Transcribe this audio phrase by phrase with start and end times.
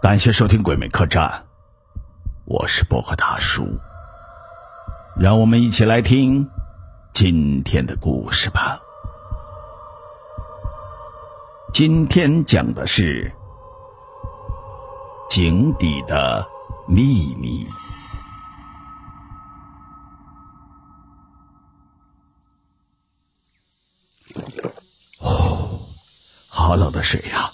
[0.00, 1.28] 感谢收听《鬼魅客栈》，
[2.44, 3.66] 我是薄荷大叔。
[5.16, 6.48] 让我们一起来听
[7.12, 8.78] 今天的故事吧。
[11.72, 13.32] 今天讲的是
[15.28, 16.48] 井底的
[16.86, 17.66] 秘密。
[25.18, 25.80] 哦，
[26.46, 27.50] 好冷的水呀！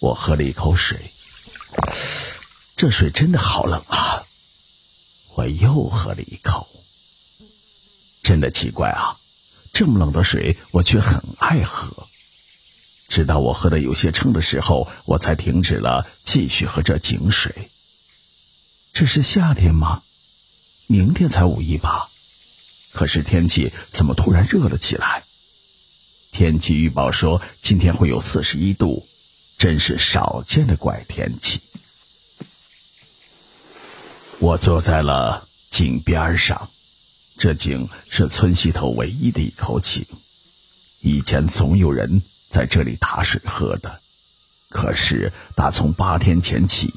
[0.00, 1.12] 我喝了一口水。
[2.76, 4.24] 这水真的好冷啊！
[5.34, 6.68] 我又喝了一口。
[8.22, 9.18] 真的奇怪啊，
[9.72, 12.08] 这么冷的水我却很爱喝。
[13.08, 17.70] 直到我喝的有些撑的时候，我才停止了继续喝这井水。
[18.92, 20.02] 这是夏天吗？
[20.86, 22.08] 明天才五一吧？
[22.92, 25.24] 可是天气怎么突然热了起来？
[26.32, 29.06] 天气预报说今天会有四十一度。
[29.58, 31.60] 真是少见的怪天气。
[34.38, 36.70] 我坐在了井边上，
[37.38, 40.06] 这井是村西头唯一的一口井，
[41.00, 44.00] 以前总有人在这里打水喝的。
[44.68, 46.92] 可是打从八天前起，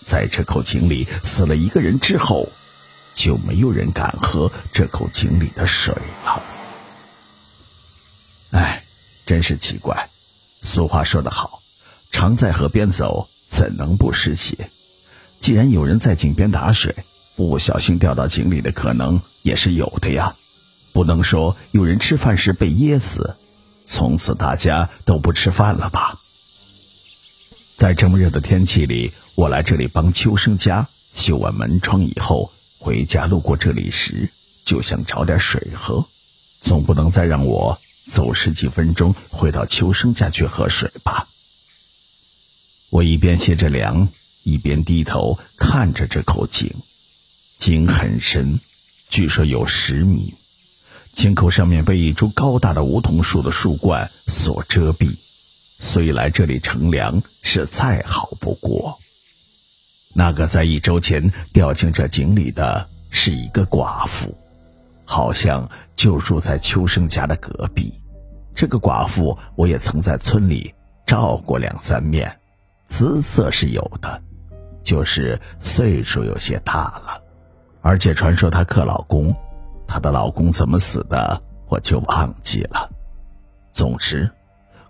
[0.00, 2.48] 在这口井里死了一个人之后，
[3.14, 6.42] 就没有人敢喝这口井里的水了。
[8.52, 8.84] 哎，
[9.26, 10.08] 真是奇怪。
[10.62, 11.61] 俗话说得好。
[12.12, 14.70] 常在河边走，怎能不湿鞋？
[15.40, 16.94] 既然有人在井边打水，
[17.34, 20.36] 不小心掉到井里的可能也是有的呀。
[20.92, 23.34] 不能说有人吃饭时被噎死，
[23.86, 26.20] 从此大家都不吃饭了吧？
[27.78, 34.30] 在这么热的天气里，我来这里帮秋生家修完门窗以后，回家路过这里时，
[34.64, 36.06] 就想找点水喝，
[36.60, 41.26] 总不能再让我走十几分钟回到秋生家去喝水吧？
[42.92, 44.06] 我一边卸着凉，
[44.42, 46.70] 一边低头看着这口井。
[47.56, 48.60] 井很深，
[49.08, 50.34] 据说有十米。
[51.14, 55.16] 井口上面被一株高大的梧桐树的树冠所遮蔽，
[55.78, 58.98] 所以来这里乘凉是再好不过。
[60.12, 64.36] 那个在一周前掉进这井里的是一个寡妇，
[65.06, 67.94] 好像就住在秋生家的隔壁。
[68.54, 70.74] 这个寡妇我也曾在村里
[71.06, 72.38] 照过两三面。
[72.92, 74.22] 姿色是有的，
[74.82, 77.22] 就是岁数有些大了，
[77.80, 79.34] 而且传说她克老公，
[79.88, 82.90] 她的老公怎么死的我就忘记了。
[83.72, 84.30] 总之，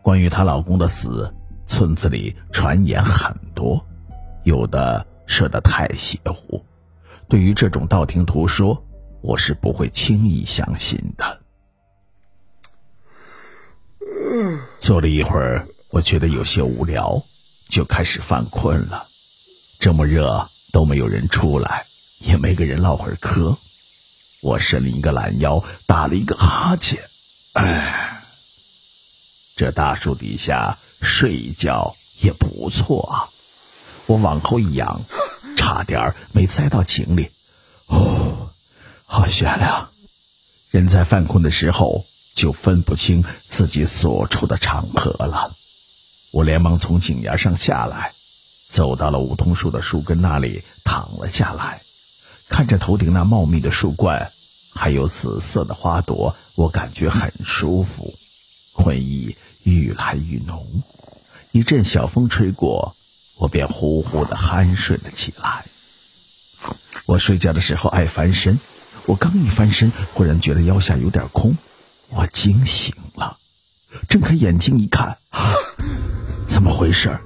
[0.00, 1.30] 关于她老公的死，
[1.66, 3.78] 村子里传言很多，
[4.44, 6.64] 有的说的太邪乎。
[7.28, 8.82] 对于这种道听途说，
[9.20, 11.38] 我是不会轻易相信的。
[14.80, 17.22] 坐了一会儿，我觉得有些无聊。
[17.70, 19.06] 就开始犯困了，
[19.78, 21.86] 这么热都没有人出来，
[22.18, 23.56] 也没个人唠会儿嗑。
[24.42, 27.08] 我伸了一个懒腰，打了一个哈欠。
[27.52, 28.22] 哎，
[29.54, 33.30] 这大树底下睡一觉也不错啊。
[34.06, 35.02] 我往后一仰，
[35.56, 37.30] 差点没栽到井里。
[37.86, 38.50] 哦，
[39.04, 39.90] 好悬呀！
[40.70, 42.04] 人在犯困的时候
[42.34, 45.54] 就分不清自己所处的场合了。
[46.30, 48.12] 我连忙从井沿上下来，
[48.68, 51.82] 走到了梧桐树的树根那里，躺了下来，
[52.48, 54.30] 看着头顶那茂密的树冠，
[54.72, 58.14] 还有紫色的花朵，我感觉很舒服，
[58.72, 60.84] 困意愈来愈浓。
[61.50, 62.94] 一阵小风吹过，
[63.36, 65.64] 我便呼呼的酣睡了起来。
[67.06, 68.60] 我睡觉的时候爱翻身，
[69.06, 71.56] 我刚一翻身，忽然觉得腰下有点空，
[72.08, 73.38] 我惊醒了，
[74.08, 75.18] 睁开眼睛一看。
[75.30, 75.54] 啊
[76.60, 77.18] 怎么回事？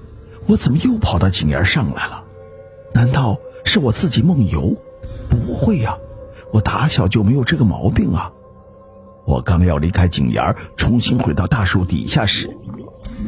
[0.46, 2.22] 我怎么又跑到井沿上来了？
[2.92, 4.76] 难道是我自己梦游？
[5.28, 5.98] 不会呀，
[6.52, 8.30] 我打小就没有这个毛病啊！
[9.26, 12.56] 我刚要离开井沿，重新回到大树底下时，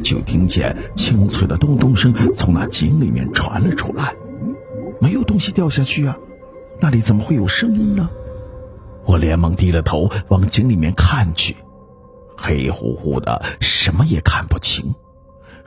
[0.01, 4.15] 就听见清脆的咚咚声从那井里面传了出来。
[5.01, 6.17] 没有东西掉下去啊，
[6.79, 8.09] 那里怎么会有声音呢？
[9.03, 11.57] 我连忙低了头往井里面看去，
[12.37, 14.95] 黑乎乎的，什么也看不清。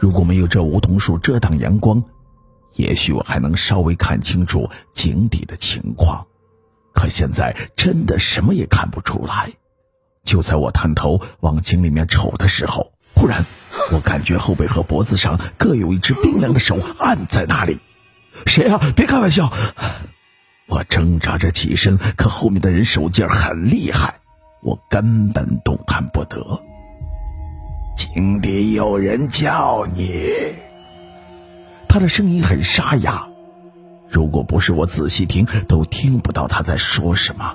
[0.00, 2.02] 如果没有这梧桐树遮挡阳光，
[2.74, 6.26] 也许我还能稍微看清楚井底的情况。
[6.94, 9.52] 可现在真的什么也看不出来。
[10.24, 13.44] 就在我探头往井里面瞅的时候，忽然
[13.92, 17.78] 我感觉后背和脖子上各有一只冰凉的手按在那里。
[18.46, 18.80] 谁啊？
[18.96, 19.52] 别开玩笑！
[20.66, 24.20] 我挣扎着起身，可后面的人手劲很厉害，
[24.62, 26.62] 我根本动弹不得。
[28.12, 30.10] 井底有人叫你。
[31.88, 33.28] 他的声音很沙哑，
[34.08, 37.54] 如果不是我仔细听，都听不到他在说什么。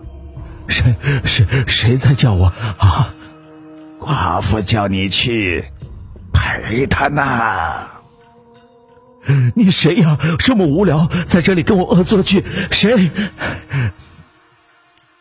[0.67, 2.45] 谁谁谁在叫我
[2.77, 3.13] 啊？
[3.99, 5.65] 寡妇叫你去
[6.33, 7.87] 陪他呢。
[9.55, 10.17] 你谁呀？
[10.39, 12.45] 这么无聊，在这里跟我恶作剧？
[12.71, 13.11] 谁？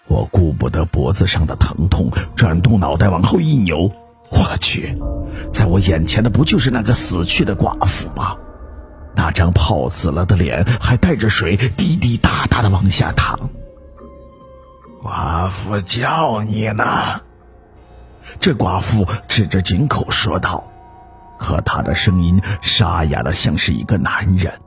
[0.06, 3.90] 我顾不得脖子上的疼痛，转动脑袋往后一扭。
[4.34, 4.98] 我去，
[5.52, 8.36] 在我眼前的不就是那个死去的寡妇吗？
[9.16, 13.38] 那张泡紫了的脸还带着水，滴滴答答的往下淌。
[15.02, 17.20] 寡妇叫你呢。
[18.40, 20.64] 这寡妇指着井口说道。
[21.38, 24.60] 可她的声音沙哑的像是一个男人。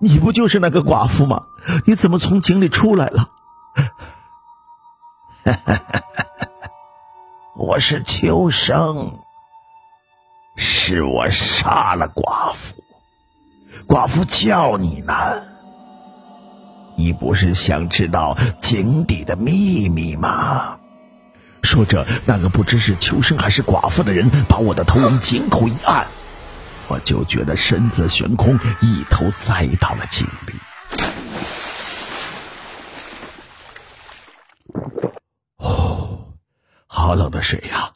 [0.00, 1.44] 你不就是那个寡妇吗？
[1.86, 3.28] 你怎么从井里出来了？
[5.44, 6.26] 哈哈哈哈
[7.58, 9.18] 我是秋生，
[10.54, 12.76] 是我杀了寡妇。
[13.88, 15.14] 寡妇叫你呢。
[16.96, 20.78] 你不是想知道井底的秘密吗？
[21.64, 26.06] 说着，那个不知是秋生还是寡妇的人，把我的头往井口一按，
[26.86, 30.54] 我就觉得身子悬空，一头栽到了井里。
[37.08, 37.94] 好冷的水呀！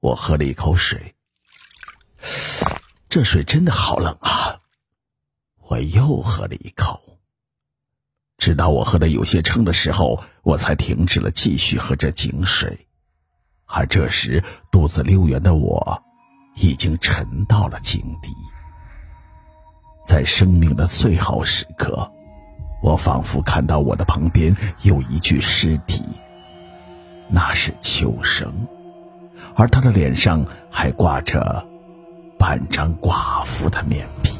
[0.00, 1.14] 我喝了一口水，
[3.08, 4.58] 这水真的好冷啊！
[5.68, 7.00] 我又喝了一口。
[8.36, 12.88] 直到我喝的有些撑的时候，我才停止了继续喝这井水。
[13.66, 14.42] 而这时，
[14.72, 16.02] 肚子溜圆的我，
[16.56, 18.30] 已经沉到了井底。
[20.04, 22.10] 在生命的最后时刻，
[22.82, 26.02] 我仿佛看到我的旁边有一具尸体，
[27.28, 28.52] 那是秋生，
[29.54, 31.64] 而他的脸上还挂着
[32.38, 34.37] 半张寡妇的面皮。